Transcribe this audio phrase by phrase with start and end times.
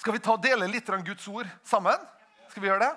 [0.00, 2.04] Skal vi ta og dele litt av Guds ord sammen?
[2.48, 2.92] Skal vi gjøre det?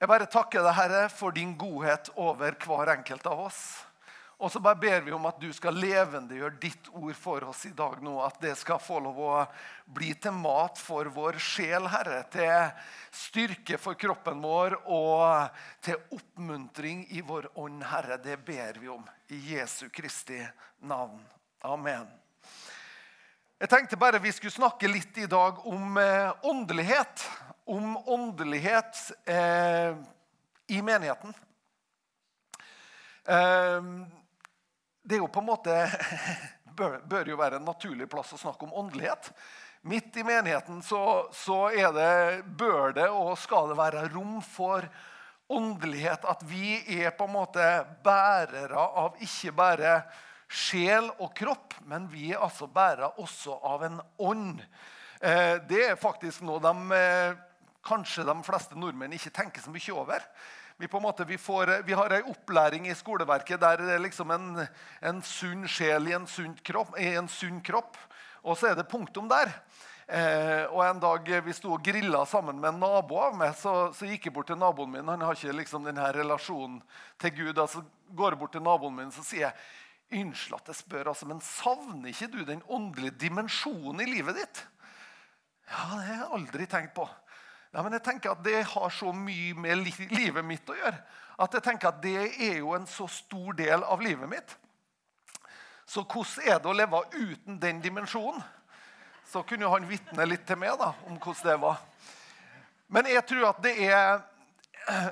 [0.00, 3.58] Jeg bare takker deg, Herre, for din godhet over hver enkelt av oss.
[4.40, 7.74] Og så bare ber vi om at du skal levendegjøre ditt ord for oss i
[7.76, 8.16] dag nå.
[8.24, 9.36] At det skal få lov å
[9.84, 12.24] bli til mat for vår sjel, Herre.
[12.32, 12.72] Til
[13.12, 15.52] styrke for kroppen vår og
[15.84, 18.16] til oppmuntring i vår ånd, Herre.
[18.16, 20.40] Det ber vi om i Jesu Kristi
[20.88, 21.20] navn.
[21.68, 22.23] Amen.
[23.64, 27.22] Jeg tenkte bare vi skulle snakke litt i dag om eh, åndelighet.
[27.64, 29.94] Om åndelighet eh,
[30.68, 31.32] i menigheten.
[33.24, 33.86] Eh,
[35.00, 35.78] det er jo på en måte
[36.76, 39.32] bør, bør, jo være en naturlig plass å snakke om åndelighet.
[39.88, 41.00] Midt i menigheten så,
[41.32, 41.62] så
[41.96, 44.84] det, bør det og skal det være rom for
[45.48, 46.28] åndelighet.
[46.28, 47.72] At vi er på en måte
[48.04, 49.96] bærere av ikke bare
[50.54, 54.62] sjel og kropp, men vi er altså bæra også av en ånd.
[55.20, 57.38] Eh, det er faktisk noe de, eh,
[57.84, 60.22] kanskje de fleste nordmenn ikke tenker så mye over.
[60.76, 64.64] Vi, måte, vi, får, vi har en opplæring i skoleverket der det er liksom en,
[65.02, 67.98] en sunn sjel i en sunn kropp, i en sunn kropp.
[68.44, 69.52] Og så er det punktum der.
[70.06, 73.92] Eh, og En dag vi sto og grilla sammen med en nabo av meg, så,
[73.96, 75.08] så, gikk jeg bort til naboen min.
[75.08, 76.82] Han har ikke liksom denne relasjonen
[77.22, 77.58] til Gud.
[77.58, 79.54] Altså, går jeg bort til naboen min så sier jeg,
[80.14, 84.62] Unnskyld at jeg spør, altså, men savner ikke du den åndelige dimensjonen i livet ditt?
[85.68, 87.06] Ja, det har jeg aldri tenkt på.
[87.74, 89.80] Ja, men jeg tenker at Det har så mye med
[90.14, 90.98] livet mitt å gjøre.
[91.42, 94.54] At jeg tenker at det er jo en så stor del av livet mitt.
[95.86, 98.44] Så hvordan er det å leve uten den dimensjonen?
[99.26, 101.80] Så kunne han vitne litt til meg da, om hvordan det var.
[102.92, 104.22] Men jeg tror at det er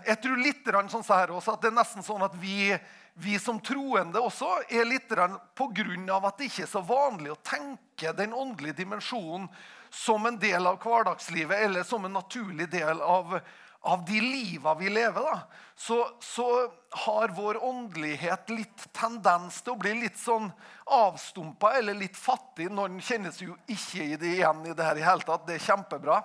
[0.05, 2.71] jeg tror litt sånn her også, at det er nesten sånn at vi
[3.15, 6.17] vi som troende også er litt pga.
[6.17, 9.49] at det ikke er så vanlig å tenke den åndelige dimensjonen
[9.91, 13.35] som en del av hverdagslivet eller som en naturlig del av,
[13.81, 15.41] av de liva vi lever,
[15.77, 20.51] så, så, har vår åndelighet litt tendens til å bli litt sånn
[20.93, 22.71] avstumpa eller litt fattig.
[22.73, 25.47] Noen kjennes jo ikke i det igjen i det her i hele tatt.
[25.49, 26.19] Det er kjempebra.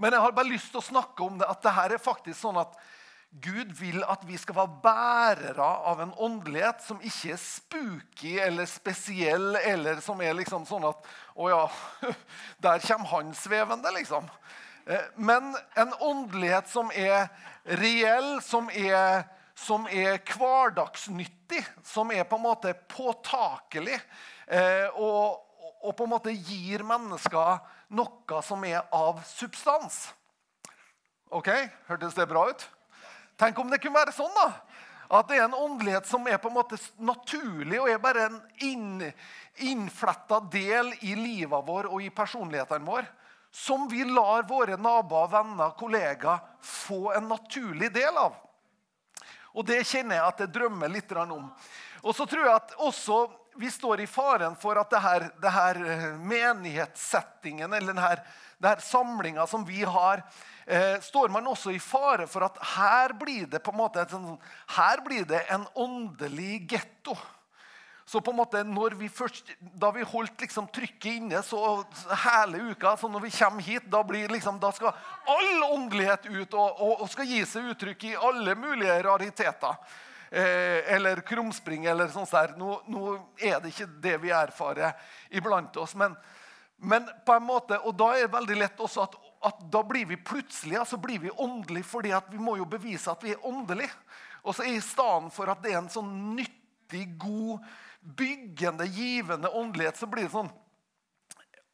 [0.00, 2.38] Men jeg har bare lyst til å snakke om det, at det her er faktisk
[2.40, 2.76] sånn at
[3.30, 8.66] Gud vil at vi skal være bærere av en åndelighet som ikke er spooky eller
[8.66, 11.06] spesiell, eller som er liksom sånn at
[11.40, 11.60] Å ja,
[12.64, 14.26] der kommer han svevende, liksom.
[14.84, 17.30] Eh, men en åndelighet som er
[17.80, 19.22] reell, som er,
[19.54, 24.00] som er hverdagsnyttig, som er på en måte påtakelig,
[24.50, 25.38] eh, og,
[25.86, 27.62] og på en måte gir mennesker
[27.94, 30.02] noe som er av substans.
[31.30, 31.48] Ok,
[31.86, 32.68] Hørtes det bra ut?
[33.40, 34.50] Tenk om det kunne være sånn, da.
[35.16, 38.36] At det er en åndelighet som er på en måte naturlig og er bare en
[38.62, 39.00] inn,
[39.64, 43.08] innfletta del i livet vår og i personligheten vår.
[43.50, 48.36] Som vi lar våre naboer, venner, kollegaer få en naturlig del av.
[49.56, 51.48] Og det kjenner jeg at jeg drømmer litt om.
[52.04, 53.24] Og så tror jeg at også
[53.58, 58.12] vi står i faren for at det her, det her eh, menighetssettingen eller denne,
[58.60, 60.22] denne samlinga som vi har,
[60.66, 64.38] eh, står man også i fare for at her blir det på en måte sånn,
[64.76, 67.16] her blir det en åndelig getto.
[68.10, 68.64] Så på en måte
[68.98, 71.84] vi først, Da vi holdt liksom trykket inne så
[72.24, 74.94] hele uka, så når vi kommer hit, da, liksom, da skal
[75.26, 79.76] all åndelighet ut og, og, og, skal gi seg uttrykk i alle mulige rariteter.
[80.30, 82.56] Eh, eller krumspring eller sånt der.
[82.58, 84.92] Nå, nå, er det ikke det vi erfarer
[85.30, 85.94] iblant oss.
[85.94, 86.16] Men,
[86.80, 90.04] men på en måte, og da er det veldig lett også at at da blir
[90.06, 93.92] vi plutselig altså blir vi åndelige fordi vi må jo bevise at vi er åndelige.
[94.44, 97.64] Og så I stedet for at det er en sånn nyttig, god,
[98.00, 100.50] byggende, givende åndelighet, så blir det sånn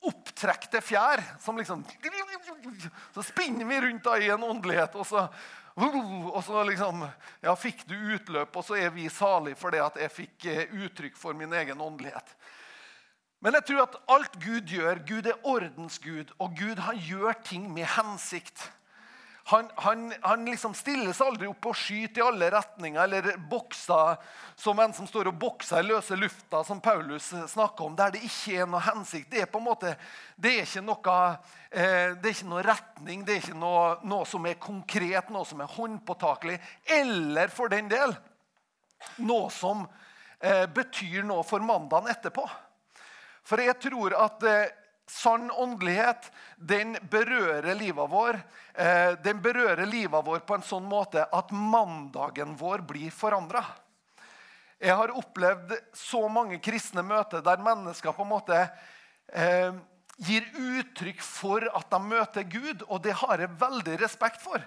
[0.06, 1.22] opptrekte fjær.
[1.42, 1.84] som liksom,
[3.14, 5.26] Så spinner vi rundt da i en åndelighet, og så,
[5.76, 7.06] og så liksom,
[7.42, 10.76] ja, fikk du utløp, og så er vi salige for det at jeg fikk eh,
[10.86, 12.36] uttrykk for min egen åndelighet.
[13.44, 17.68] Men jeg tror at alt Gud gjør Gud er ordensgud, og Gud han gjør ting
[17.72, 18.70] med hensikt.
[19.48, 24.16] Han, han, han liksom stiller seg aldri opp og skyter i alle retninger eller bokser
[24.58, 28.24] som en som står og bokser i løse lufta, som Paulus snakker om, der det
[28.26, 29.30] ikke er noe hensikt.
[29.30, 29.92] Det er på en måte,
[30.34, 31.14] det er ikke noe,
[31.70, 35.46] eh, det er ikke noe retning, det er ikke noe, noe som er konkret, noe
[35.46, 36.58] som er håndpåtakelig,
[36.98, 38.18] eller for den del
[39.22, 39.86] noe som
[40.40, 42.50] eh, betyr noe for mandagen etterpå.
[43.46, 44.74] For jeg tror at eh,
[45.06, 48.40] sann åndelighet den berører livet vår.
[48.74, 53.62] Eh, den berører livet vår på en sånn måte at mandagen vår blir forandra.
[54.82, 58.58] Jeg har opplevd så mange kristne møter der mennesker på en måte
[59.32, 59.70] eh,
[60.16, 64.60] gir uttrykk for at de møter Gud, og det har jeg veldig respekt for.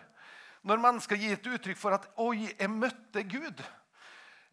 [0.66, 3.62] Når mennesker gir et uttrykk for at 'oi, jeg møtte Gud'.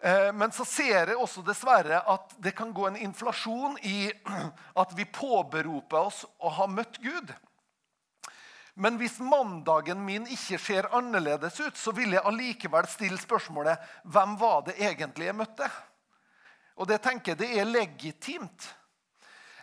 [0.02, 4.10] Eh, men så ser jeg også dessverre at det kan gå en inflasjon i
[4.82, 7.32] at vi påberoper oss å ha møtt Gud.
[8.76, 13.80] Men hvis mandagen min ikke ser annerledes ut, så vil jeg allikevel stille spørsmålet
[14.12, 15.68] hvem var det egentlig jeg møtte?
[16.76, 18.66] Og det tenker jeg det er legitimt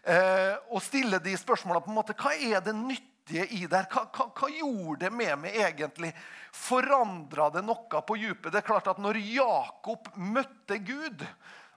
[0.01, 1.85] eh, å stille de spørsmålene.
[1.85, 2.73] på en måte, Hva er det
[3.23, 3.85] nyttige i der?
[3.89, 6.13] Hva, hva, hva gjorde det med meg egentlig?
[6.51, 8.51] Forandra det noe på djupet?
[8.51, 11.23] Det er klart at når Jakob møtte Gud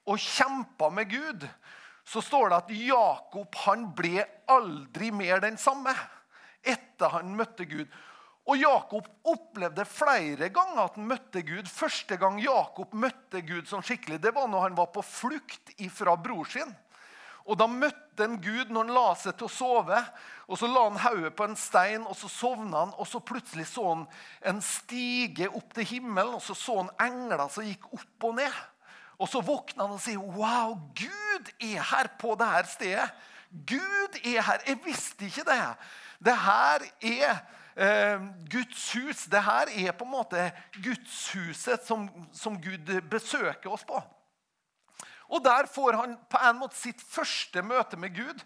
[0.07, 1.47] og kjempa med Gud,
[2.07, 5.95] så står det at Jakob han ble aldri mer den samme
[6.63, 7.89] etter han møtte Gud.
[8.47, 11.67] Og Jakob opplevde flere ganger at han møtte Gud.
[11.67, 16.15] Første gang Jakob møtte Gud sånn skikkelig, det var når han var på flukt fra
[16.15, 16.71] bror sin.
[17.47, 19.99] Og Da møtte han Gud når han la seg til å sove.
[20.49, 22.95] og Så la han hodet på en stein, og så sovna han.
[22.99, 24.07] og så Plutselig så han
[24.43, 28.59] en stige opp til himmelen, og så så han engler som gikk opp og ned.
[29.19, 33.11] Og Så våkna han og sier, 'Wow, Gud er her på dette stedet.'
[33.67, 34.59] Gud er her.
[34.67, 35.77] Jeg visste ikke det.
[36.25, 37.39] Det her er
[37.77, 38.21] eh,
[38.51, 39.25] Guds hus.
[39.25, 40.51] Det her er på en måte
[40.85, 44.03] gudshuset som, som Gud besøker oss på.
[45.29, 48.43] Og Der får han på en måte sitt første møte med Gud.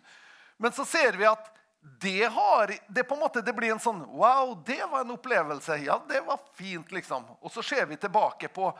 [0.56, 1.50] Men så ser vi at
[1.81, 5.79] det, har, det, måte, det blir en sånn Wow, det var en opplevelse.
[5.85, 7.25] Ja, det var fint, liksom.
[7.41, 8.73] Og så ser vi tilbake på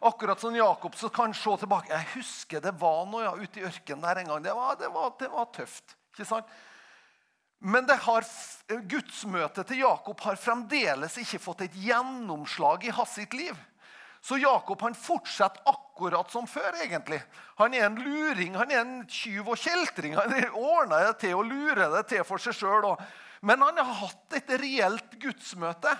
[0.00, 1.90] Akkurat som Jakob så kan se tilbake.
[1.90, 4.42] Jeg husker det var noe ja, ute i ørkenen der en gang.
[4.44, 5.96] Det var, det var, det var tøft.
[6.14, 6.52] ikke sant?
[7.58, 8.26] Men har,
[8.86, 13.58] gudsmøtet til Jakob har fremdeles ikke fått et gjennomslag i hans sitt liv.
[14.20, 16.74] Så Jakob han fortsetter akkurat som før.
[16.82, 17.22] egentlig.
[17.56, 20.16] Han er en luring, han er en tyv og kjeltring.
[20.16, 22.94] Han ordner det til og lurer det til for seg sjøl.
[23.40, 25.94] Men han har hatt et reelt gudsmøte.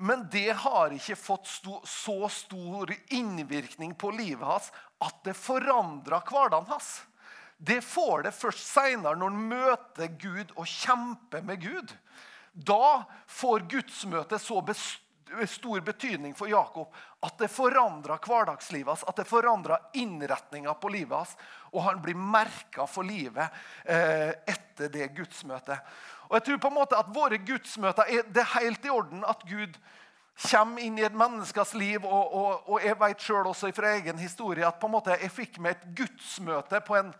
[0.00, 4.70] Men det har ikke fått sto, så stor innvirkning på livet hans
[5.04, 7.02] at det forandra hverdagen hans.
[7.60, 11.92] Det får det først seinere, når han møter Gud og kjemper med Gud.
[12.52, 14.62] Da får gudsmøtet så
[15.46, 21.16] stor betydning for Jakob at det forandra hverdagslivet hans, at det forandra innretninga på livet
[21.16, 21.36] hans.
[21.70, 23.46] Og han blir merka for livet
[23.84, 25.78] eh, etter det gudsmøtet.
[26.30, 29.24] Og jeg tror på en måte at våre gudsmøter er, det er helt i orden
[29.26, 29.78] at Gud
[30.40, 32.04] kommer inn i et menneskes liv.
[32.06, 35.34] Og, og, og jeg vet sjøl også fra egen historie at på en måte jeg
[35.34, 37.10] fikk med et gudsmøte på en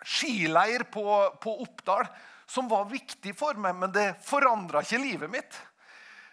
[0.00, 1.04] skileir på,
[1.40, 2.06] på Oppdal
[2.50, 5.58] som var viktig for meg, men det forandra ikke livet mitt.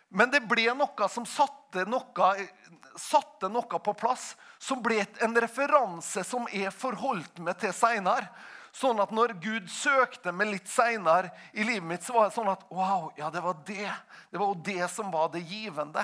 [0.10, 2.30] Men det ble noe som satte noe,
[2.96, 8.30] satte noe på plass, som ble en referanse som jeg forholdt meg til seinere.
[8.78, 12.52] Sånn at når Gud søkte meg litt seinere i livet mitt, så var det sånn
[12.52, 13.90] at wow, ja, det var det.
[14.30, 16.04] Det var jo det som var det givende.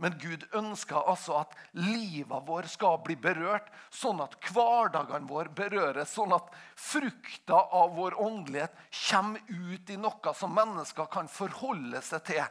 [0.00, 6.12] Men Gud ønsker altså at livet vår skal bli berørt, sånn at hverdagene vår berøres.
[6.16, 12.24] Sånn at frukta av vår åndelighet kommer ut i noe som mennesker kan forholde seg
[12.30, 12.44] til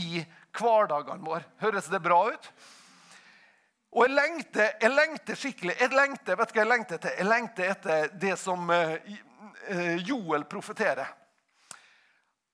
[0.00, 0.24] i
[0.54, 1.44] hverdagene våre.
[1.62, 2.50] Høres det bra ut?
[3.94, 5.76] Og jeg lengter, jeg lengter skikkelig.
[5.78, 7.18] Jeg lengter, vet du hva jeg lengter etter?
[7.20, 8.96] Jeg lengter etter det som eh,
[9.70, 11.12] eh, Joel profeterer.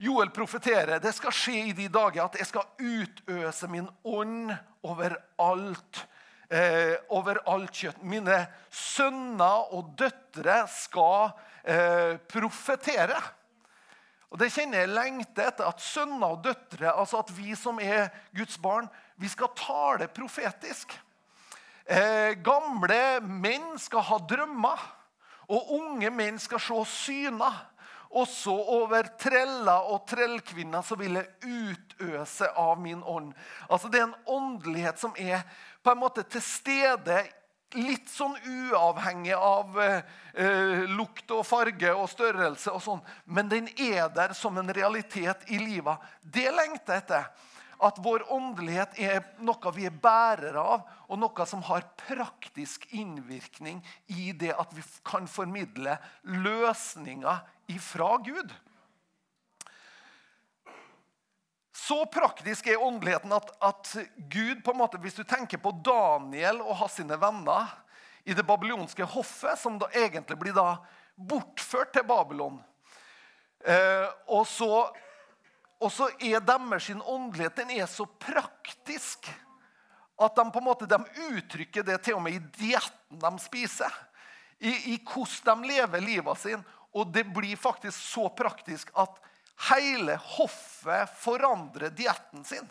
[0.00, 4.52] Joel profeterer det skal skje i de dager at jeg skal utøse min ånd
[4.84, 6.04] over alt.
[6.50, 8.00] Eh, over alt kjøtt.
[8.02, 8.42] Mine
[8.74, 11.30] sønner og døtre skal
[11.62, 13.20] eh, profetere.
[14.30, 15.68] Og Det kjenner jeg lengter etter.
[15.68, 20.94] At sønner og døtre, altså at vi som er Guds barn, vi skal tale profetisk.
[21.90, 24.86] Eh, gamle menn skal ha drømmer,
[25.50, 27.66] og unge menn skal se syner.
[28.10, 33.30] Også over treller og trellkvinner så vil jeg utøse av min ånd.
[33.70, 35.44] Altså Det er en åndelighet som er
[35.82, 37.20] på en måte til stede
[37.78, 42.72] litt sånn uavhengig av eh, lukt og farge og størrelse.
[42.72, 45.98] og sånn, Men den er der som en realitet i livet.
[46.22, 47.30] Det lengter jeg etter.
[47.80, 53.80] At vår åndelighet er noe vi er bærere av, og noe som har praktisk innvirkning
[54.12, 55.96] i det at vi kan formidle
[56.28, 57.40] løsninger
[57.72, 58.52] ifra Gud.
[61.80, 63.92] Så praktisk er åndeligheten at, at,
[64.30, 67.70] Gud på en måte, Hvis du tenker på Daniel og hans sine venner
[68.28, 70.74] i det babylonske hoffet, som da egentlig blir da
[71.16, 72.58] bortført til Babylon
[73.64, 74.90] eh, og, så,
[75.80, 79.30] og så er deres åndelighet den er så praktisk
[80.20, 83.92] at de på en måte de uttrykker det til og med i dietten de spiser.
[84.60, 86.64] I, i hvordan de lever livet sin.
[86.92, 89.16] Og det blir faktisk så praktisk at
[89.68, 92.68] hele hoffet forandrer dietten sin.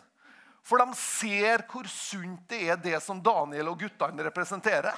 [0.66, 4.96] For de ser hvor sunt det er, det som Daniel og guttene representerer.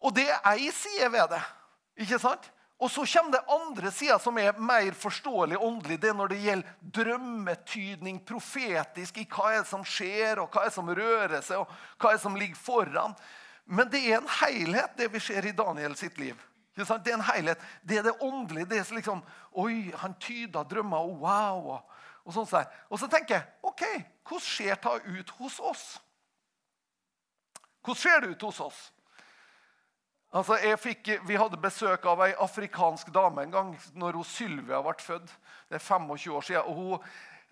[0.00, 1.42] Og det er ei side ved det.
[2.00, 2.50] ikke sant?
[2.80, 5.98] Og så kommer det andre sida som er mer forståelig åndelig.
[6.00, 10.64] Det er når det gjelder drømmetydning, profetisk, i hva er det som skjer, og hva
[10.64, 13.16] er det som rører seg, og hva er det som ligger foran.
[13.68, 16.40] Men det er en helhet, det vi ser i Daniel sitt liv.
[16.76, 17.62] Det er en helhet.
[17.82, 18.68] Det er det åndelige.
[18.70, 19.22] Det er liksom
[19.58, 21.72] Oi, han tyda drømmer, og wow.
[21.74, 22.46] Og, og, sånn
[22.88, 23.82] og så tenker jeg OK,
[24.28, 25.84] hvordan ser det ut hos oss?
[27.82, 28.80] Hvordan ser det ut hos oss?
[30.30, 34.94] Altså, fikk, vi hadde besøk av ei afrikansk dame en gang når hun Sylvia ble
[35.02, 35.32] født.
[35.66, 36.62] Det er 25 år siden.
[36.62, 37.08] og Hun,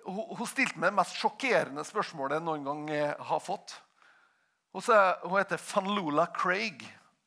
[0.06, 2.84] hun, hun stilte meg det mest sjokkerende spørsmålet jeg noen gang
[3.32, 3.74] har fått.
[4.70, 4.82] Hun,
[5.24, 6.84] hun heter Fanlula Craig,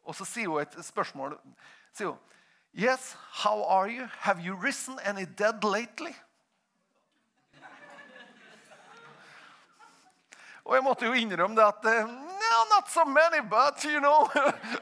[0.08, 1.36] og så sier hun et spørsmål.
[1.94, 2.20] Sier hun,
[2.74, 4.08] Yes, how are you?
[4.20, 6.16] Have you risen any dead lately?
[10.64, 14.30] Og jeg måtte jo innrømme det at eh, no, not so many, but you know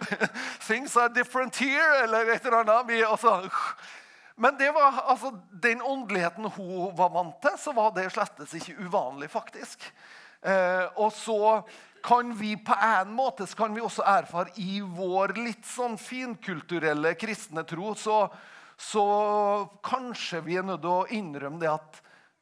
[0.70, 3.06] Things are different here, eller et eller annet.
[3.08, 3.50] Altså,
[4.44, 5.32] men det var, altså,
[5.64, 9.88] den åndeligheten hun var vant til, så var det slettes ikke uvanlig, faktisk.
[10.42, 11.62] Eh, og så
[12.04, 17.14] kan vi på en måte så kan vi også erfare i vår litt sånn finkulturelle
[17.20, 18.22] kristne tro, så,
[18.78, 19.06] så
[19.86, 22.00] kanskje vi er nødt til å innrømme det at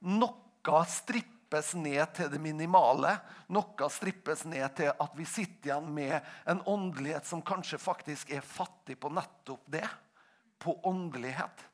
[0.08, 3.16] noe strippes ned til det minimale.
[3.56, 8.46] Noe strippes ned til at vi sitter igjen med en åndelighet som kanskje faktisk er
[8.46, 9.88] fattig på nettopp det.
[10.60, 11.68] På åndelighet.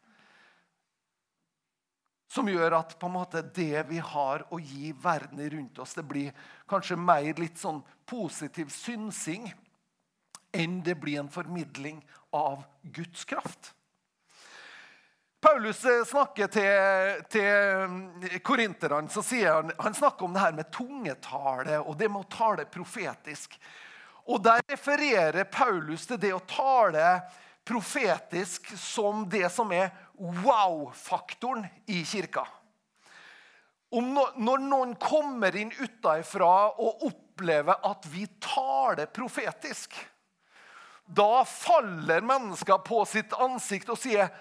[2.34, 6.06] Som gjør at på en måte det vi har å gi verden rundt oss, det
[6.10, 6.32] blir
[6.70, 9.52] kanskje mer litt sånn positiv synsing
[10.54, 12.00] enn det blir en formidling
[12.34, 13.74] av Guds kraft.
[15.44, 20.72] Paulus eh, snakker til, til korinterne, så sier han, han snakker om det her med
[20.74, 23.58] tungetale og det med å tale profetisk.
[24.32, 27.06] Og Der refererer Paulus til det å tale
[27.66, 32.46] profetisk som det som er wow-faktoren i kirka.
[33.94, 39.94] No, når noen kommer inn utenfra og opplever at vi taler profetisk,
[41.06, 44.32] da faller mennesker på sitt ansikt og sier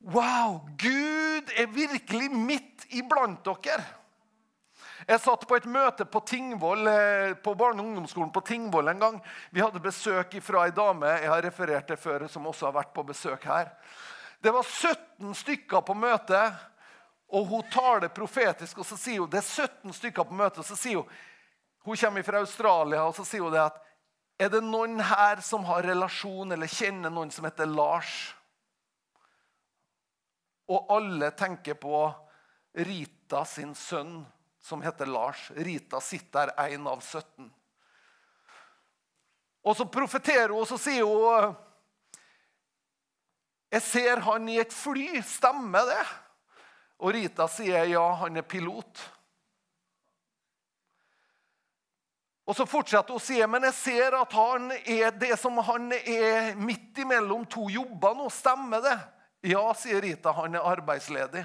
[0.00, 0.62] Wow!
[0.80, 3.84] Gud er virkelig midt iblant dere.
[5.08, 8.98] Jeg satt på et møte på Tingvoll, eh, på barne- og ungdomsskolen på Tingvoll en
[8.98, 9.20] gang.
[9.50, 12.94] Vi hadde besøk fra ei dame jeg har referert til før, som også har vært
[12.94, 13.70] på besøk her.
[14.42, 16.54] Det var 17 stykker på møtet,
[17.28, 18.78] og hun taler profetisk.
[18.78, 21.08] og så sier hun, Det er 17 stykker på møtet, og så sier hun
[21.82, 23.80] Hun kommer fra Australia, og så sier hun det at
[24.38, 28.34] Er det noen her som har relasjon eller kjenner noen som heter Lars?
[30.68, 32.14] Og alle tenker på
[32.74, 34.26] Rita sin sønn,
[34.60, 35.50] som heter Lars.
[35.56, 37.50] Rita sitter der, én av 17.
[39.64, 41.56] Og så profeterer hun, og så sier hun
[43.70, 45.20] Jeg ser han i et fly.
[45.22, 46.04] Stemmer det?
[47.00, 49.02] Og Rita sier ja, han er pilot.
[52.50, 55.92] Og så fortsetter hun å si men jeg ser at han er det som han
[56.00, 58.26] er midt imellom to jobber nå.
[58.34, 58.96] Stemmer det?
[59.52, 61.44] Ja, sier Rita, han er arbeidsledig.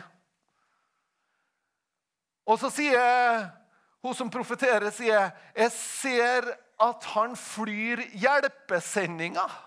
[2.46, 3.48] Og så sier
[4.06, 9.62] hun som profeterer, sier, jeg ser at han flyr hjelpesendinger.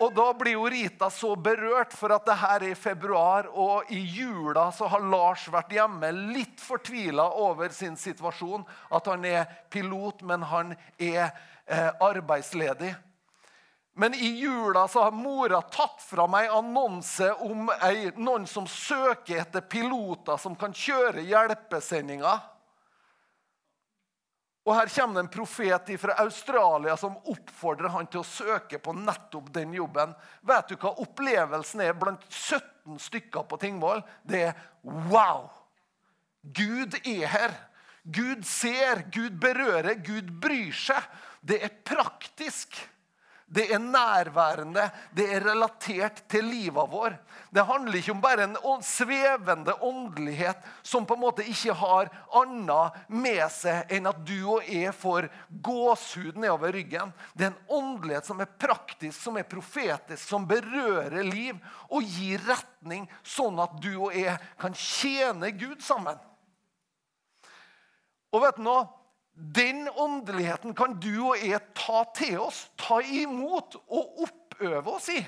[0.00, 3.90] Og Da blir jo Rita så berørt, for at det her er i februar, og
[3.92, 8.64] i jula så har Lars vært hjemme litt fortvila over sin situasjon.
[8.88, 11.28] At han er pilot, men han er
[11.66, 12.94] eh, arbeidsledig.
[13.98, 19.42] Men i jula så har mora tatt fra meg annonse om ei, noen som søker
[19.42, 22.38] etter piloter som kan kjøre hjelpesendinger.
[24.68, 28.92] Og Her kommer det en profet fra Australia som oppfordrer han til å søke på
[28.94, 30.12] nettopp den jobben.
[30.46, 34.04] Vet du hva opplevelsen er blant 17 stykker på Tingvoll?
[34.22, 34.62] Det er
[35.10, 35.48] wow!
[36.42, 37.56] Gud er her.
[38.04, 41.04] Gud ser, Gud berører, Gud bryr seg.
[41.42, 42.78] Det er praktisk.
[43.50, 47.16] Det er nærværende, det er relatert til livet vår.
[47.50, 53.00] Det handler ikke om bare en svevende åndelighet som på en måte ikke har annet
[53.10, 55.26] med seg enn at du og jeg får
[55.66, 57.10] gåsehud nedover ryggen.
[57.34, 61.58] Det er en åndelighet som er praktisk, som er profetisk, som berører liv
[61.90, 66.22] og gir retning, sånn at du og jeg kan tjene Gud sammen.
[68.30, 68.86] Og vet du noe?
[69.34, 75.20] Den åndeligheten kan du og jeg ta til oss, ta imot og oppøve oss i.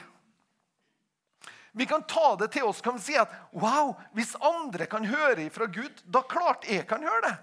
[1.73, 5.49] Vi kan ta det til oss kan vi si at wow, hvis andre kan høre
[5.51, 7.37] fra Gud, da klart jeg kan høre det.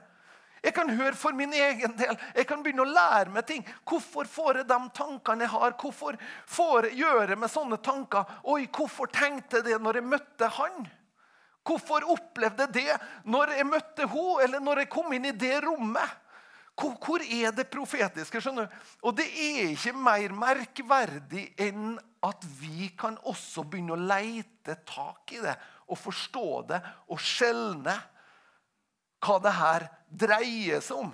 [0.60, 2.18] Jeg kan høre for min egen del.
[2.36, 3.64] Jeg kan begynne å lære meg ting.
[3.88, 5.76] Hvorfor får jeg de tankene jeg har?
[5.80, 6.18] Hvorfor
[6.52, 8.28] får jeg gjøre med sånne tanker?
[8.44, 10.90] Oi, hvorfor tenkte jeg det når jeg møtte han?
[11.64, 15.62] Hvorfor opplevde jeg det når jeg møtte henne, eller når jeg kom inn i det
[15.64, 16.20] rommet?
[16.80, 18.40] Hvor, hvor er det profetiske?
[18.40, 18.78] skjønner du?
[19.10, 25.34] Og det er ikke mer merkverdig enn at vi kan også begynne å leite tak
[25.36, 25.56] i det
[25.90, 27.96] og forstå det og skjelne
[29.26, 31.12] hva det her dreier seg om.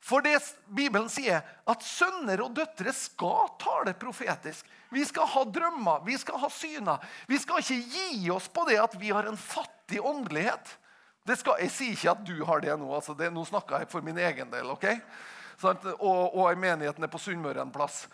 [0.00, 0.38] For det
[0.72, 4.68] Bibelen sier, at sønner og døtre skal tale profetisk.
[4.90, 7.02] Vi skal ha drømmer, vi skal ha syner.
[7.28, 10.72] Vi skal ikke gi oss på det at vi har en fattig åndelighet.
[11.28, 12.88] Skal, jeg sier ikke at du har det nå.
[12.94, 14.70] altså det, Nå snakker jeg for min egen del.
[14.72, 14.86] ok?
[15.60, 18.06] Sånn, og, og menigheten er på Sunnmøre en plass.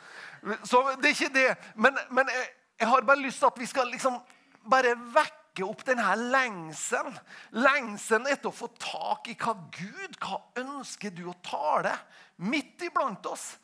[0.67, 1.51] Så det er ikke det.
[1.79, 2.49] Men, men jeg,
[2.81, 4.19] jeg, har bare lyst til at vi skal liksom
[4.67, 7.15] bare vekke opp denne lengselen.
[7.55, 11.95] Lengselen etter å få tak i hva Gud Hva ønsker du å tale
[12.43, 13.55] midt iblant oss?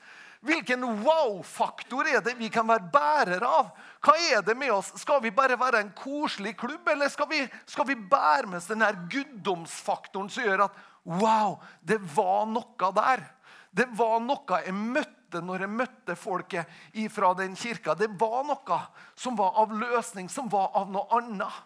[0.42, 3.68] Hvilken wow-faktor er det vi kan være bærere av?
[4.02, 4.88] Hva er det med oss?
[4.98, 8.66] Skal vi bare være en koselig klubb, eller skal vi, skal vi bære med oss
[8.72, 13.22] denne guddomsfaktoren som gjør at wow, det var noe der?
[13.70, 16.74] Det var noe jeg møtte når jeg møtte folket
[17.14, 17.94] fra den kirka.
[17.94, 18.80] Det var noe
[19.14, 21.60] som var av løsning, som var av noe annet.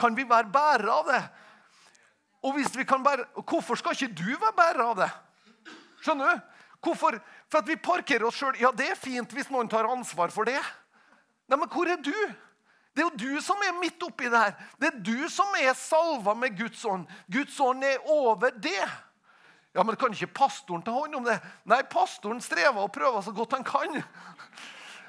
[0.00, 1.20] Kan vi være bærere av det?
[2.42, 5.10] Og hvis vi kan bære, Hvorfor skal ikke du være bærer av det?
[6.02, 6.48] Skjønner du?
[6.82, 7.18] Hvorfor?
[7.50, 8.56] For at vi parkerer oss sjøl.
[8.60, 10.58] Ja, det er fint hvis noen tar ansvar for det.
[11.48, 12.14] Nei, Men hvor er du?
[12.92, 14.52] Det er jo du som er midt oppi det her.
[14.80, 17.06] Det er du som er salva med Guds ånd.
[17.32, 18.84] Guds ånd er over det.
[19.72, 21.38] Ja, men Kan ikke pastoren ta hånd om det?
[21.64, 24.02] Nei, pastoren strever og prøver så godt han kan.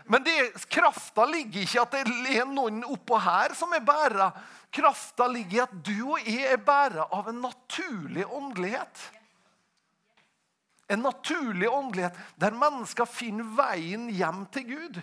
[0.07, 4.29] Men det, krafta ligger ikke i at det er noen oppå her som er bærere.
[4.73, 9.03] Krafta ligger i at du og jeg er bærere av en naturlig åndelighet.
[10.91, 15.01] En naturlig åndelighet der mennesker finner veien hjem til Gud.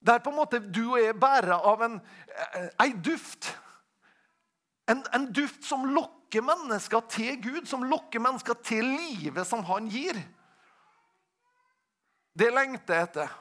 [0.00, 2.00] Der på en måte du og jeg er bærere av en,
[2.56, 3.52] eh, en duft.
[4.88, 9.86] En, en, duft som lokker mennesker til Gud, som lokker mennesker til livet som han
[9.92, 10.18] gir.
[12.34, 13.38] Det lengter jeg etter.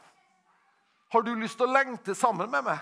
[1.10, 2.80] Har du lyst til å lengte sammen med meg?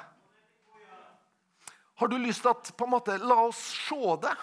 [1.98, 4.36] Har du lyst til at på en måte, La oss se det.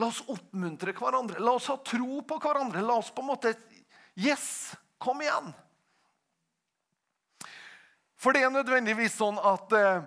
[0.00, 1.40] La oss oppmuntre hverandre.
[1.42, 2.80] La oss ha tro på hverandre.
[2.84, 3.54] La oss på en måte
[4.18, 5.52] Yes, kom igjen.
[8.20, 10.02] For det er nødvendigvis sånn at eh,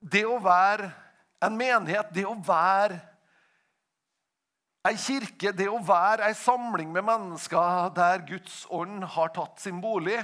[0.00, 0.88] det å være
[1.44, 3.02] en menighet, det å være
[4.88, 9.82] Ei kirke, det å være ei samling med mennesker der Guds ånd har tatt sin
[9.82, 10.20] bolig,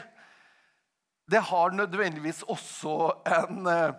[1.28, 2.94] det har nødvendigvis også
[3.28, 3.92] en, eh,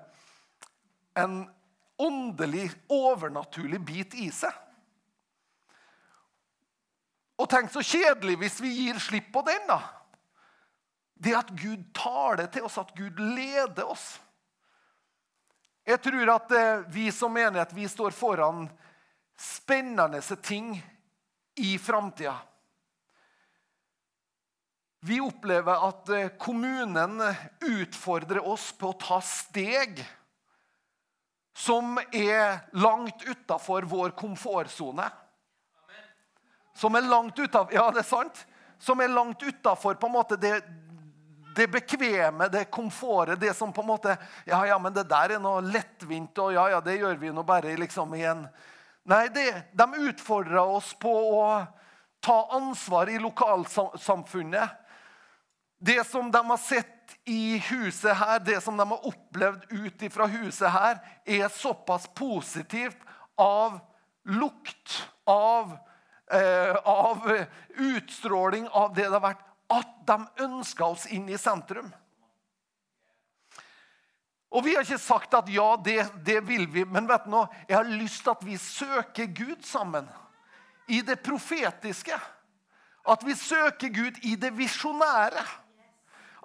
[1.21, 1.35] en
[1.97, 4.53] åndelig, overnaturlig bit i seg.
[7.35, 9.67] Og tenk så kjedelig hvis vi gir slipp på den.
[9.67, 9.81] da.
[11.15, 14.15] Det at Gud taler til oss, at Gud leder oss.
[15.85, 18.65] Jeg tror at eh, vi som menighet vi står foran
[19.37, 20.73] spennende ting
[21.61, 22.35] i framtida.
[25.05, 27.21] Vi opplever at eh, kommunen
[27.61, 30.01] utfordrer oss på å ta steg
[31.55, 35.05] som er langt utafor vår komfortsone.
[36.75, 38.41] Som er langt utafor Ja, det er sant.
[38.79, 39.95] Som er langt utafor
[40.37, 40.63] det,
[41.55, 45.39] det bekvemme, det komfortet, det som på en måte Ja, ja, men det der er
[45.39, 48.47] noe lettvint, og ja, ja, det gjør vi nå bare liksom i en
[49.05, 51.63] Nei, det, de utfordra oss på å
[52.19, 54.69] ta ansvar i lokalsamfunnet.
[55.77, 56.94] Det som de har sett
[57.25, 63.01] i huset her, det som de har opplevd ut fra huset her, er såpass positivt
[63.37, 63.79] av
[64.25, 65.77] lukt, av,
[66.31, 71.93] eh, av utstråling av det det har vært, at de ønska oss inn i sentrum.
[74.55, 77.43] Og vi har ikke sagt at ja, det, det vil vi, men vet du nå,
[77.67, 80.07] jeg har lyst til at vi søker Gud sammen.
[80.87, 82.15] I det profetiske.
[83.09, 85.43] At vi søker Gud i det visjonære.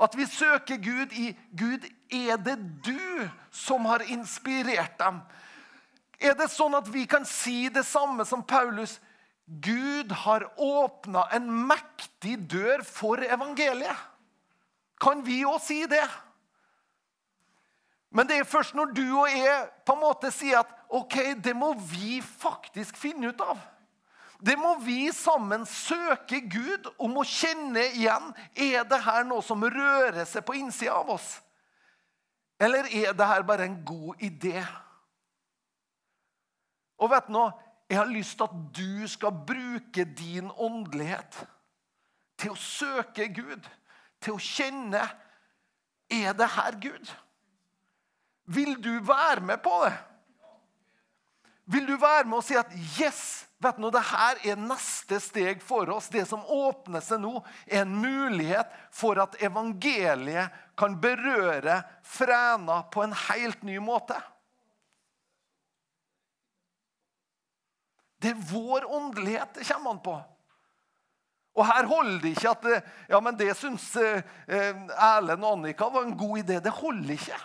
[0.01, 5.21] At vi søker Gud i Gud, er det du som har inspirert dem?
[6.21, 8.99] Er det sånn at vi kan si det samme som Paulus?
[9.45, 14.09] Gud har åpna en mektig dør for evangeliet.
[15.01, 16.05] Kan vi òg si det?
[18.11, 21.55] Men det er først når du og jeg på en måte sier at ok, det
[21.57, 23.61] må vi faktisk finne ut av.
[24.41, 28.31] Det må vi sammen søke Gud om å kjenne igjen.
[28.57, 31.35] Er det her noe som rører seg på innsida av oss?
[32.61, 34.63] Eller er det her bare en god idé?
[37.01, 37.53] Og vet du noe?
[37.91, 41.41] Jeg har lyst til at du skal bruke din åndelighet
[42.39, 43.67] til å søke Gud,
[44.23, 45.09] til å kjenne
[46.11, 47.11] Er det her Gud?
[48.51, 49.93] Vil du være med på det?
[51.71, 55.61] Vil du være med og si at yes, vet du, det her er neste steg
[55.65, 56.09] for oss.
[56.13, 63.05] Det som åpner seg nå, er en mulighet for at evangeliet kan berøre Fræna på
[63.05, 64.17] en helt ny måte.
[68.21, 70.19] Det er vår åndelighet det kommer an på.
[71.57, 72.67] Og her holder det ikke at
[73.11, 76.61] ja, men det syns eh, Erlend og Annika var en god idé.
[76.63, 77.39] Det holder ikke.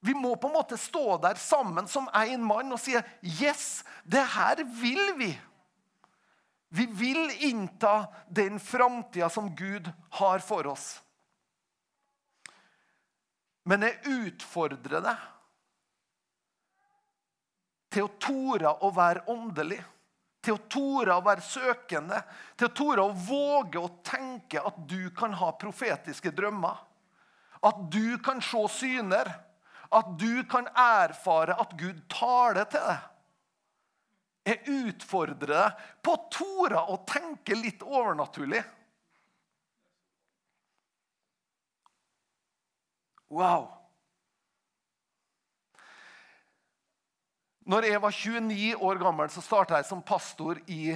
[0.00, 4.22] Vi må på en måte stå der sammen som én mann og si yes, det
[4.36, 5.32] her vil vi.
[6.68, 11.00] Vi vil innta den framtida som Gud har for oss.
[13.68, 15.26] Men jeg utfordrer deg
[17.92, 19.80] til å tore å være åndelig.
[20.44, 22.20] Til å tore å være søkende.
[22.56, 26.78] Til å tore å våge å tenke at du kan ha profetiske drømmer.
[27.64, 29.32] At du kan se syner.
[29.94, 33.06] At du kan erfare at Gud taler til deg.
[34.48, 38.62] Jeg utfordrer deg på å tore å tenke litt overnaturlig.
[43.28, 43.68] Wow!
[47.68, 50.94] Når jeg var 29 år gammel, så starta jeg som pastor i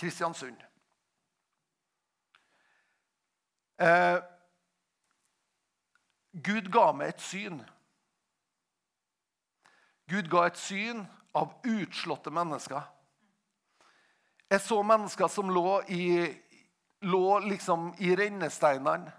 [0.00, 0.62] Kristiansund.
[3.84, 4.16] Eh,
[6.32, 7.60] Gud ga meg et syn.
[10.10, 12.82] Gud ga et syn av utslåtte mennesker.
[14.52, 16.04] Jeg så mennesker som lå i,
[17.08, 19.12] lå liksom i rennesteinene,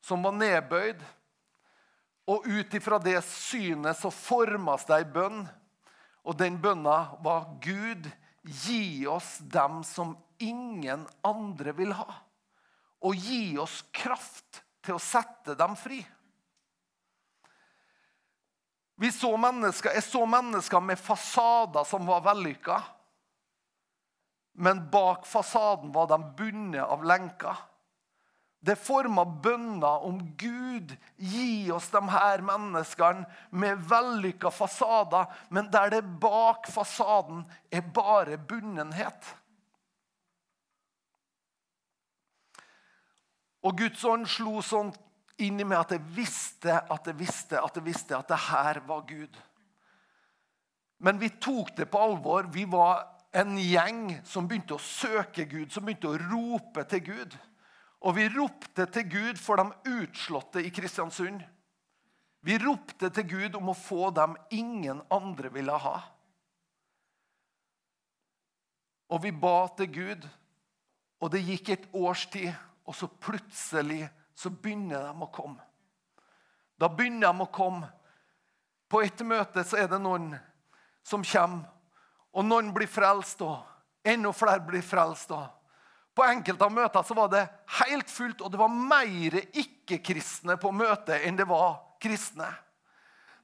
[0.00, 1.02] som var nedbøyd.
[2.30, 5.42] Og ut ifra det synet så formes det ei bønn
[6.26, 8.08] og den bønna var Gud,
[8.42, 12.08] gi oss dem som ingen andre vil ha.
[13.04, 16.00] Og gi oss kraft til å sette dem fri.
[19.00, 22.82] Vi så mennesker, jeg så mennesker med fasader som var vellykka.
[24.60, 27.62] Men bak fasaden var de bundet av lenker.
[28.60, 33.24] Det forma bønner om Gud, gi oss de her menneskene
[33.56, 39.30] med vellykka fasader, men der det bak fasaden er bare bunnenhet.
[43.64, 44.92] Og Guds ånd slo sånn
[45.44, 48.82] inn i meg at jeg visste at jeg visste at jeg visste at det her
[48.88, 49.38] var Gud.
[51.00, 52.50] Men vi tok det på alvor.
[52.52, 57.36] Vi var en gjeng som begynte å søke Gud, som begynte å rope til Gud.
[58.04, 61.42] Og vi ropte til Gud for de utslåtte i Kristiansund.
[62.40, 65.98] Vi ropte til Gud om å få dem ingen andre ville ha.
[69.10, 70.26] Og vi ba til Gud,
[71.20, 72.52] og det gikk et års tid,
[72.86, 74.06] og så plutselig
[74.40, 75.60] så begynner de å komme.
[76.80, 77.90] Da begynner de å komme.
[78.88, 80.32] På et møte så er det noen
[81.06, 81.68] som kommer,
[82.32, 83.60] og noen blir frelst, og
[84.06, 85.30] enda flere blir frelst.
[85.30, 85.48] og
[86.14, 87.44] på enkelte av møtene så var det
[87.80, 92.48] helt fullt, og det var mer ikke-kristne på møtet enn det var kristne.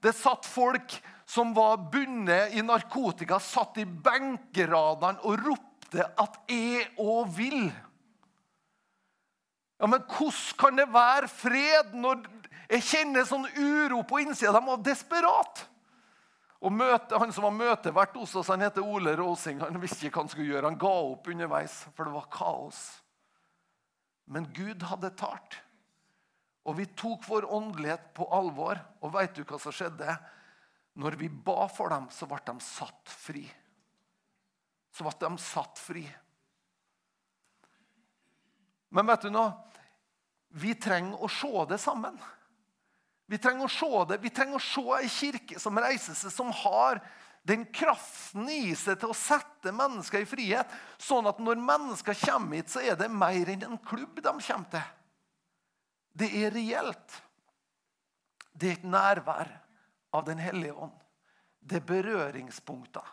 [0.02, 6.88] Det satt folk som var bundet i narkotika, satt i benkeradene og ropte at 'jeg
[6.98, 7.72] òg vil'.
[9.78, 12.22] Ja, Men hvordan kan det være fred når
[12.70, 14.54] jeg kjenner sånn uro på innsida?
[14.56, 15.66] De var desperate.
[16.64, 19.60] Og møte, Han som var møtevert hos oss, han heter Ole Råsing.
[19.60, 20.70] Han visste ikke hva han skulle gjøre.
[20.70, 22.80] Han ga opp underveis, for det var kaos.
[24.26, 25.60] Men Gud hadde talt.
[26.66, 28.80] Og vi tok vår åndelighet på alvor.
[29.04, 30.16] Og veit du hva som skjedde?
[30.98, 33.44] Når vi ba for dem, så ble de satt fri.
[34.96, 36.06] Så ble de satt fri.
[38.94, 39.52] Men vet du noe?
[40.56, 42.16] Vi trenger å se det sammen.
[43.26, 44.20] Vi trenger å se det.
[44.22, 47.00] Vi trenger å se ei kirke som reiser seg, som har
[47.46, 50.70] den kraften i seg til å sette mennesker i frihet.
[51.02, 54.70] Sånn at når mennesker kommer hit, så er det mer enn en klubb de kommer
[54.72, 54.92] til.
[56.16, 57.18] Det er reelt.
[58.56, 59.50] Det er et nærvær
[60.16, 60.94] av Den hellige ånd.
[61.60, 63.04] Det er berøringspunkter.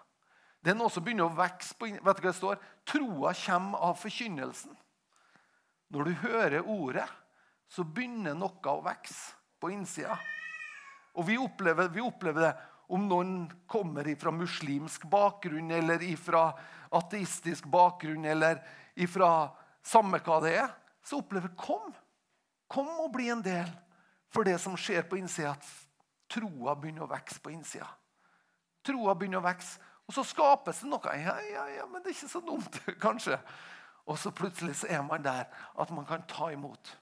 [0.63, 2.61] Det er noe som begynner å vokse Vet du hva det står?
[2.87, 4.77] Troa kommer av forkynnelsen.
[5.93, 7.05] Når du hører ordet,
[7.69, 10.15] så begynner noe å vokse på innsida.
[11.13, 12.53] Og vi opplever, vi opplever det.
[12.93, 16.51] om noen kommer fra muslimsk bakgrunn eller fra
[16.91, 18.59] ateistisk bakgrunn eller
[19.09, 19.29] fra
[19.81, 20.67] samme hva det er,
[21.03, 21.93] så opplever kom.
[22.67, 23.69] Kom og bli en del
[24.33, 25.65] for det som skjer på innsida, at
[26.33, 27.87] troa begynner å vokse på innsida.
[28.83, 31.17] Troa begynner å vokse, og så skapes det noe.
[31.21, 33.37] Ja, ja, ja, men det er ikke så dumt, kanskje.
[34.05, 35.47] Og så plutselig så er man der
[35.79, 36.97] at man kan ta imot.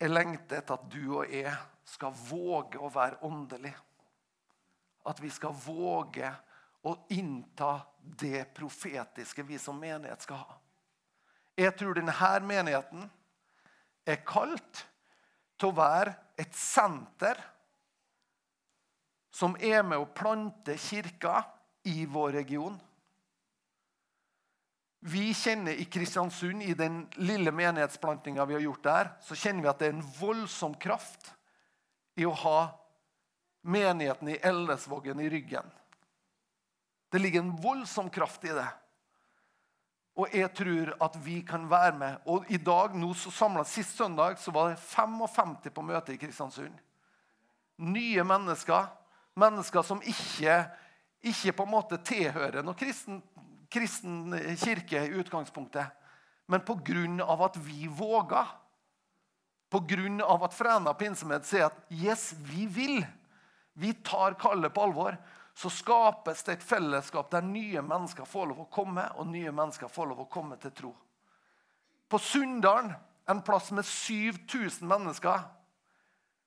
[0.00, 1.52] Jeg lengter etter at du og jeg
[1.84, 3.74] skal våge å være åndelig.
[5.10, 6.30] At vi skal våge
[6.86, 10.56] å innta det profetiske vi som menighet skal ha.
[11.58, 13.04] Jeg tror denne menigheten
[14.08, 14.86] er kalt
[15.60, 17.36] til å være et senter
[19.34, 21.42] som er med å plante kirka
[21.82, 22.78] i vår region.
[25.00, 29.70] Vi kjenner i Kristiansund, i den lille menighetsplantinga vi har gjort der, så kjenner vi
[29.72, 31.32] at det er en voldsom kraft
[32.20, 32.58] i å ha
[33.64, 35.64] menigheten i Ellesvågen i ryggen.
[37.10, 38.68] Det ligger en voldsom kraft i det.
[40.20, 42.20] Og jeg tror at vi kan være med.
[42.28, 46.20] Og i dag, nå så samlet, Sist søndag så var det 55 på møte i
[46.20, 46.74] Kristiansund.
[47.80, 48.90] Nye mennesker.
[49.40, 50.64] Mennesker som ikke,
[51.20, 53.20] ikke på en måte tilhører noen kristen,
[53.70, 55.92] kristen kirke i utgangspunktet.
[56.50, 57.24] Men pga.
[57.44, 58.46] at vi våger,
[59.70, 60.34] pga.
[60.44, 63.06] at Fræna pinsemed sier at 'yes, vi vil',
[63.74, 65.16] vi tar kallet på alvor,
[65.54, 69.88] så skapes det et fellesskap der nye mennesker får lov å komme, og nye mennesker
[69.88, 70.96] får lov å komme til tro.
[72.08, 72.94] På Sunndalen,
[73.28, 75.42] en plass med 7000 mennesker,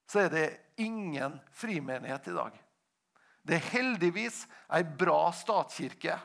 [0.09, 2.62] så er det ingen frimenighet i dag.
[3.43, 6.15] Det er heldigvis ei bra statskirke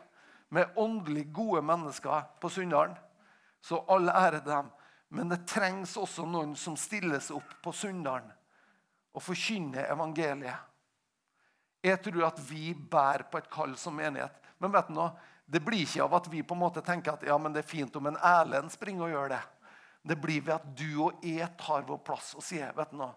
[0.55, 2.97] med åndelig gode mennesker på Sunndalen.
[3.61, 4.71] Så all ære dem.
[5.09, 8.31] Men det trengs også noen som stiller seg opp på Sunndalen
[9.17, 10.67] og forkynner evangeliet.
[11.83, 14.35] Jeg tror at vi bærer på et kall som menighet.
[14.59, 15.11] Men vet du noe?
[15.49, 17.71] det blir ikke av at vi på en måte tenker at ja, men det er
[17.71, 19.41] fint om en Erlend springer og gjør det.
[20.09, 23.15] Det blir ved at du og jeg tar vår plass og sier vet du noe?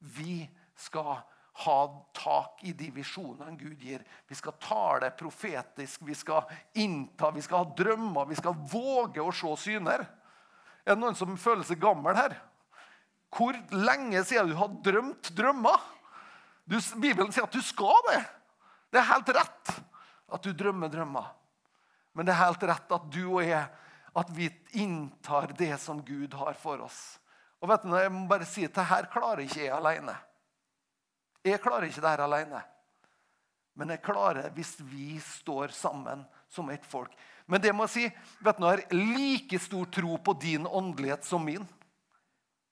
[0.00, 0.48] vi
[0.80, 1.18] skal
[1.52, 1.78] ha
[2.16, 4.04] tak i de visjonene Gud gir.
[4.28, 6.46] Vi skal tale profetisk, vi skal
[6.78, 10.06] innta, vi skal ha drømmer, vi skal våge å se syner.
[10.86, 12.36] Er det noen som føler seg gammel her?
[13.34, 15.82] Hvor lenge siden du har drømt drømmer?
[16.64, 18.22] Du, Bibelen sier at du skal det.
[18.90, 19.74] Det er helt rett
[20.30, 21.28] at du drømmer drømmer.
[22.14, 23.66] Men det er helt rett at du og jeg
[24.20, 24.48] at vi
[24.82, 27.20] inntar det som Gud har for oss.
[27.62, 30.16] Og vet du, Jeg må bare si at det her klarer ikke jeg alene.
[31.44, 32.60] Jeg klarer ikke det her alene.
[33.78, 37.12] Men jeg klarer hvis vi står sammen som et folk.
[37.46, 38.04] Men det må jeg si,
[38.44, 41.64] vet du, jeg har like stor tro på din åndelighet som min.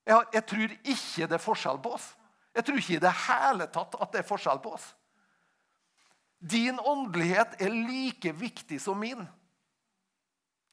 [0.04, 2.10] Jeg, har, jeg tror ikke det er forskjell på oss.
[2.56, 4.86] Jeg tror ikke i det hele tatt at det er forskjell på oss.
[6.38, 9.24] Din åndelighet er like viktig som min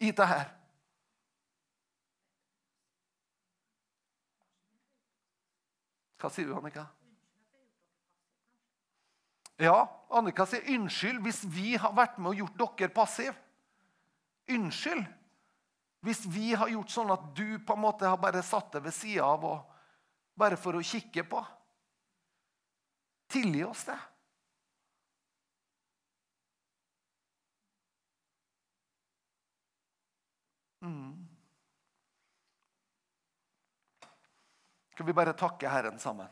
[0.03, 0.51] i det her.
[6.21, 6.85] Hva sier du, Annika?
[9.61, 13.35] Ja, Annika sier unnskyld hvis vi har vært med og gjort dere passive.
[14.51, 15.05] Unnskyld
[16.05, 18.93] hvis vi har gjort sånn at du på en måte har bare satt deg ved
[18.93, 19.71] sida av og
[20.37, 21.39] bare for å kikke på.
[23.33, 23.97] Tilgi oss det.
[30.85, 31.25] Mm.
[34.93, 36.29] Skal vi bare takke Herren sammen?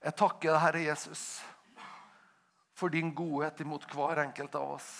[0.00, 1.22] Jeg takker deg, Herre Jesus,
[2.72, 4.90] for din godhet imot hver enkelt av oss.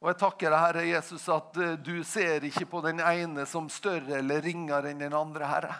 [0.00, 3.68] Og jeg takker deg, Herre Jesus, at eh, du ser ikke på den ene som
[3.68, 5.74] større eller ringere enn den andre, Herre.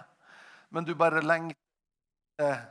[0.69, 2.67] Men du bare lengter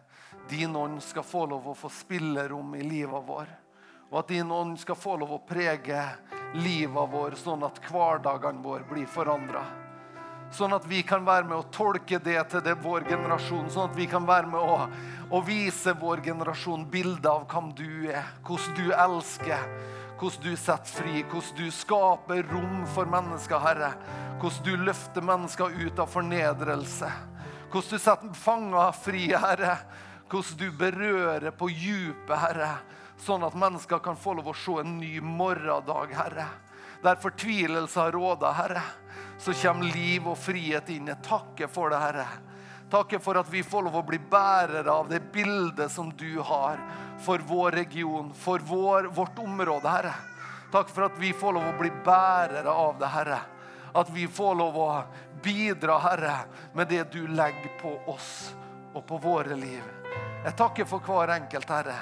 [0.49, 3.49] din ånd skal få lov å få spillerom i livet vår.
[4.11, 6.03] Og at din ånd skal få lov å prege
[6.61, 9.65] livet vår, sånn at hverdagene vår blir forandra.
[10.53, 13.67] Sånn at vi kan være med å tolke det til det vår generasjon.
[13.71, 14.87] Sånn at vi kan være med å,
[15.35, 18.29] å vise vår generasjon bilder av hvem du er.
[18.47, 19.65] Hvordan du elsker,
[20.17, 23.91] hvordan du setter fri, hvordan du skaper rom for mennesker, Herre.
[24.39, 27.09] Hvordan du løfter mennesker ut av fornedrelse.
[27.67, 29.75] Hvordan du setter fanger fri, Herre.
[30.31, 32.71] Hvordan du berører på djupet, Herre.
[33.19, 36.47] Sånn at mennesker kan få lov å se en ny morgendag, Herre.
[37.03, 38.81] Der fortvilelse har råda, Herre,
[39.37, 41.11] så kommer liv og frihet inn.
[41.11, 42.27] Jeg takker for det, Herre.
[42.91, 46.79] Takker for at vi får lov å bli bærere av det bildet som du har
[47.23, 50.15] for vår region, for vår, vårt område, Herre.
[50.71, 53.39] Takk for at vi får lov å bli bærere av det, Herre
[53.99, 55.03] at vi får lov å
[55.43, 56.35] bidra, Herre,
[56.73, 58.53] med det du legger på oss
[58.93, 59.83] og på våre liv.
[60.45, 61.95] Jeg takker for hver enkelt, Herre.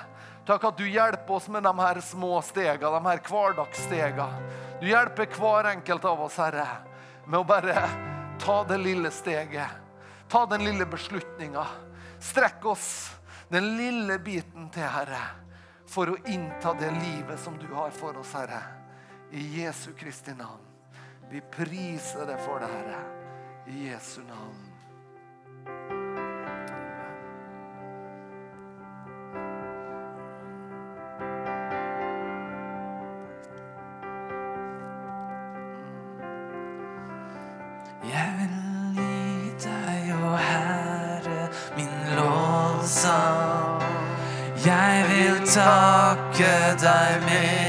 [0.46, 4.52] Takk at du hjelper oss med de her små stegene, de her hverdagsstegene.
[4.82, 6.68] Du hjelper hver enkelt av oss, Herre,
[7.26, 7.76] med å bare
[8.42, 9.82] ta det lille steget.
[10.30, 11.66] Ta den lille beslutninga.
[12.20, 12.88] Strekk oss
[13.50, 15.22] den lille biten til, Herre,
[15.88, 18.62] for å innta det livet som du har for oss, Herre.
[19.32, 20.64] I Jesu Kristi navn.
[21.30, 23.04] Vi priser deg for det, Herre.
[23.68, 24.75] I Jesu navn.
[47.06, 47.65] Deg med